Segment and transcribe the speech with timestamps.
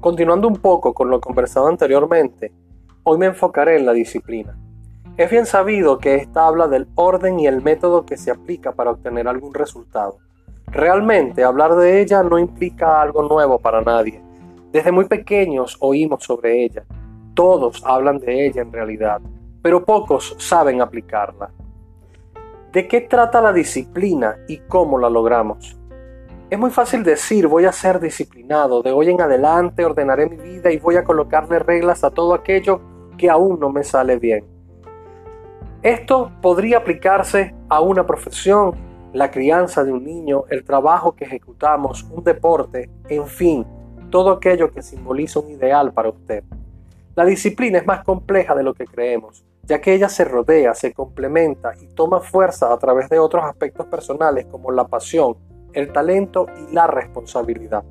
[0.00, 2.54] Continuando un poco con lo conversado anteriormente,
[3.02, 4.56] hoy me enfocaré en la disciplina.
[5.18, 8.92] Es bien sabido que esta habla del orden y el método que se aplica para
[8.92, 10.16] obtener algún resultado.
[10.68, 14.22] Realmente hablar de ella no implica algo nuevo para nadie.
[14.72, 16.82] Desde muy pequeños oímos sobre ella.
[17.34, 19.20] Todos hablan de ella en realidad,
[19.60, 21.50] pero pocos saben aplicarla.
[22.72, 25.79] ¿De qué trata la disciplina y cómo la logramos?
[26.50, 30.72] Es muy fácil decir voy a ser disciplinado, de hoy en adelante ordenaré mi vida
[30.72, 32.80] y voy a colocarle reglas a todo aquello
[33.16, 34.44] que aún no me sale bien.
[35.80, 38.74] Esto podría aplicarse a una profesión,
[39.12, 43.64] la crianza de un niño, el trabajo que ejecutamos, un deporte, en fin,
[44.10, 46.42] todo aquello que simboliza un ideal para usted.
[47.14, 50.92] La disciplina es más compleja de lo que creemos ya que ella se rodea, se
[50.92, 55.36] complementa y toma fuerza a través de otros aspectos personales como la pasión,
[55.72, 57.84] el talento y la responsabilidad.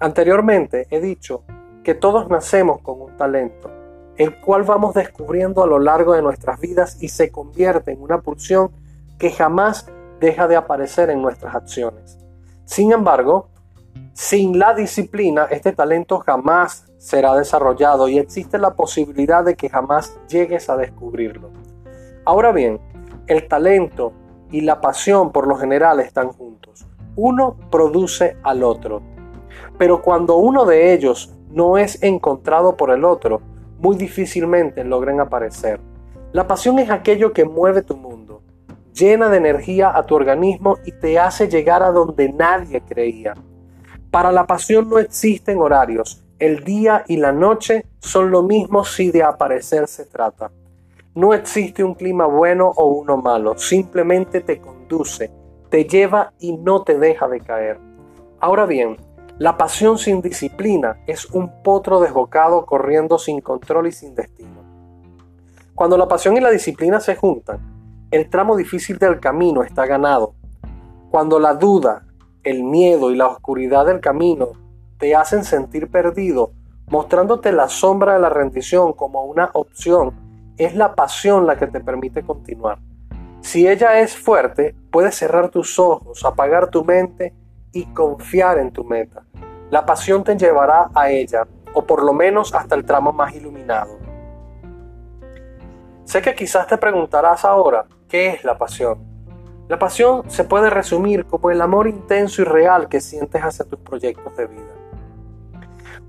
[0.00, 1.44] Anteriormente he dicho
[1.84, 3.70] que todos nacemos con un talento,
[4.16, 8.20] el cual vamos descubriendo a lo largo de nuestras vidas y se convierte en una
[8.20, 8.70] pulsión
[9.18, 9.86] que jamás
[10.20, 12.18] deja de aparecer en nuestras acciones.
[12.64, 13.48] Sin embargo,
[14.12, 20.18] sin la disciplina, este talento jamás será desarrollado y existe la posibilidad de que jamás
[20.28, 21.50] llegues a descubrirlo.
[22.24, 22.80] Ahora bien,
[23.26, 24.12] el talento
[24.50, 26.86] y la pasión por lo general están juntos.
[27.16, 29.02] Uno produce al otro.
[29.78, 33.40] Pero cuando uno de ellos no es encontrado por el otro,
[33.78, 35.80] muy difícilmente logran aparecer.
[36.32, 38.42] La pasión es aquello que mueve tu mundo,
[38.94, 43.34] llena de energía a tu organismo y te hace llegar a donde nadie creía.
[44.10, 49.10] Para la pasión no existen horarios, el día y la noche son lo mismo si
[49.10, 50.50] de aparecer se trata.
[51.14, 55.30] No existe un clima bueno o uno malo, simplemente te conduce,
[55.72, 57.80] te lleva y no te deja de caer.
[58.40, 58.98] Ahora bien,
[59.38, 64.62] la pasión sin disciplina es un potro desbocado corriendo sin control y sin destino.
[65.74, 67.58] Cuando la pasión y la disciplina se juntan,
[68.10, 70.34] el tramo difícil del camino está ganado.
[71.10, 72.04] Cuando la duda,
[72.42, 74.48] el miedo y la oscuridad del camino
[74.98, 76.52] te hacen sentir perdido,
[76.88, 81.80] mostrándote la sombra de la rendición como una opción, es la pasión la que te
[81.80, 82.78] permite continuar.
[83.42, 87.34] Si ella es fuerte, puedes cerrar tus ojos, apagar tu mente
[87.72, 89.24] y confiar en tu meta.
[89.70, 93.98] La pasión te llevará a ella, o por lo menos hasta el tramo más iluminado.
[96.04, 98.98] Sé que quizás te preguntarás ahora, ¿qué es la pasión?
[99.68, 103.80] La pasión se puede resumir como el amor intenso y real que sientes hacia tus
[103.80, 104.74] proyectos de vida.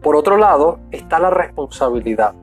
[0.03, 2.35] Por otro lado, está la responsabilidad,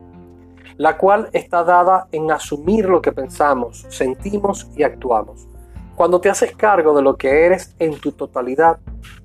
[0.81, 5.47] la cual está dada en asumir lo que pensamos, sentimos y actuamos.
[5.95, 8.79] Cuando te haces cargo de lo que eres en tu totalidad,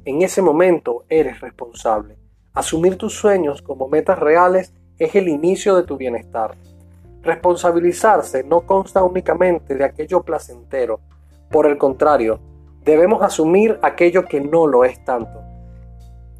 [0.03, 2.17] en ese momento eres responsable.
[2.53, 6.55] Asumir tus sueños como metas reales es el inicio de tu bienestar.
[7.21, 10.99] Responsabilizarse no consta únicamente de aquello placentero.
[11.49, 12.37] Por el contrario,
[12.83, 15.39] debemos asumir aquello que no lo es tanto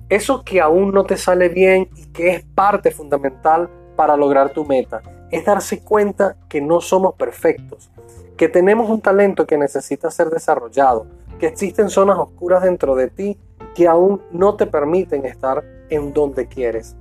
[0.07, 4.66] eso que aún no te sale bien y que es parte fundamental para lograr tu
[4.66, 5.01] meta,
[5.31, 7.89] es darse cuenta que no somos perfectos,
[8.38, 11.07] que tenemos un talento que necesita ser desarrollado,
[11.39, 13.38] que existen zonas oscuras dentro de ti
[13.73, 16.95] que aún no te permiten estar en donde quieres.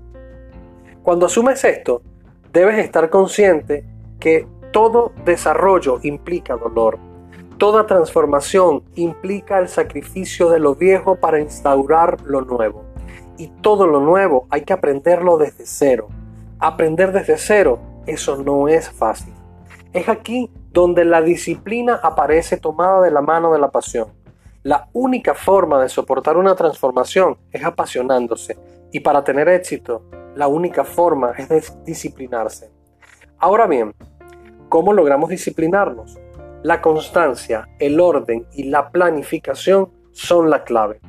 [1.03, 2.03] Cuando asumes esto,
[2.53, 3.85] debes estar consciente
[4.19, 6.99] que todo desarrollo implica dolor.
[7.59, 12.95] Toda transformación implica el sacrificio de lo viejo para instaurar lo nuevo
[13.37, 16.09] y todo lo nuevo hay que aprenderlo desde cero.
[16.59, 19.35] Aprender desde cero, eso no es fácil.
[19.93, 24.09] Es aquí donde la disciplina aparece tomada de la mano de la pasión.
[24.63, 28.59] La única forma de soportar una transformación es apasionándose
[28.93, 30.03] y para tener éxito,
[30.35, 32.71] la única forma es disciplinarse.
[33.39, 33.95] Ahora bien,
[34.69, 36.19] ¿cómo logramos disciplinarnos?
[36.63, 41.01] La constancia, el orden y la planificación son la clave.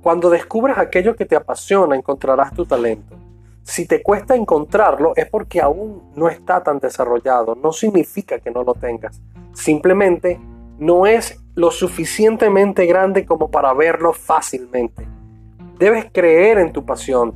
[0.00, 3.16] Cuando descubras aquello que te apasiona, encontrarás tu talento.
[3.62, 7.54] Si te cuesta encontrarlo es porque aún no está tan desarrollado.
[7.54, 9.20] No significa que no lo tengas.
[9.52, 10.40] Simplemente
[10.78, 15.06] no es lo suficientemente grande como para verlo fácilmente.
[15.78, 17.34] Debes creer en tu pasión.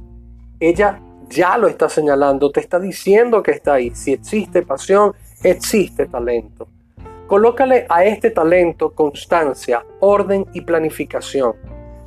[0.59, 3.95] Ella ya lo está señalando, te está diciendo que está ahí.
[3.95, 6.69] Si existe pasión, existe talento.
[7.27, 11.55] Colócale a este talento constancia, orden y planificación.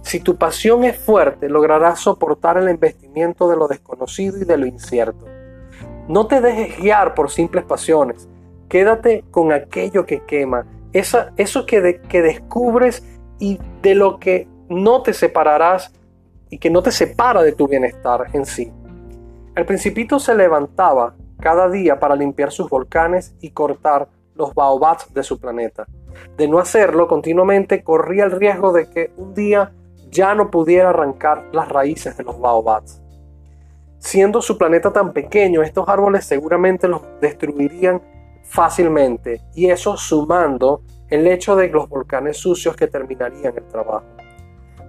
[0.02, 4.66] Si tu pasión es fuerte, lograrás soportar el investimiento de lo desconocido y de lo
[4.66, 5.26] incierto.
[6.08, 8.28] No te dejes guiar por simples pasiones.
[8.68, 13.04] Quédate con aquello que quema, eso que, que descubres
[13.40, 15.92] y de lo que no te separarás
[16.50, 18.72] y que no te separa de tu bienestar en sí.
[19.56, 25.24] El principito se levantaba cada día para limpiar sus volcanes y cortar los baobabs de
[25.24, 25.86] su planeta.
[26.38, 29.74] De no hacerlo continuamente corría el riesgo de que un día
[30.10, 33.02] ya no pudiera arrancar las raíces de los baobabs.
[34.00, 38.02] Siendo su planeta tan pequeño, estos árboles seguramente los destruirían
[38.44, 44.06] fácilmente y eso sumando el hecho de los volcanes sucios que terminarían el trabajo.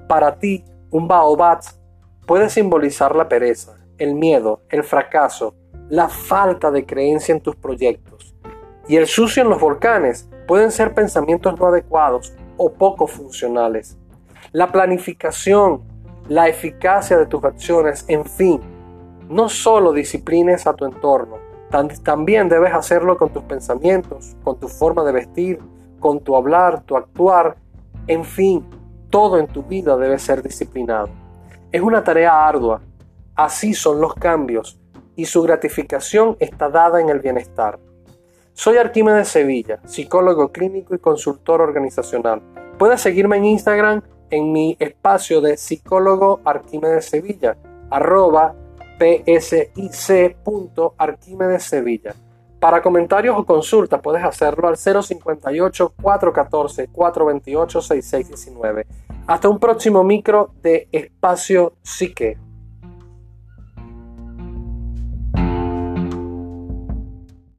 [0.08, 1.60] Para ti, un baobab
[2.26, 5.54] puede simbolizar la pereza, el miedo, el fracaso,
[5.88, 8.34] la falta de creencia en tus proyectos.
[8.88, 13.99] Y el sucio en los volcanes pueden ser pensamientos no adecuados o poco funcionales.
[14.52, 15.82] La planificación,
[16.28, 18.60] la eficacia de tus acciones, en fin,
[19.28, 21.38] no solo disciplines a tu entorno,
[22.02, 25.60] también debes hacerlo con tus pensamientos, con tu forma de vestir,
[26.00, 27.56] con tu hablar, tu actuar,
[28.08, 28.66] en fin,
[29.08, 31.10] todo en tu vida debe ser disciplinado.
[31.70, 32.80] Es una tarea ardua,
[33.36, 34.80] así son los cambios
[35.14, 37.78] y su gratificación está dada en el bienestar.
[38.52, 42.42] Soy Arquímedes Sevilla, psicólogo clínico y consultor organizacional.
[42.78, 47.56] Puedes seguirme en Instagram en mi espacio de psicólogo Arquímedes Sevilla,
[47.90, 48.54] arroba
[48.98, 51.64] psic.arquímedes
[52.60, 58.86] Para comentarios o consultas puedes hacerlo al 058 414 428 6619.
[59.26, 62.36] Hasta un próximo micro de Espacio Psique.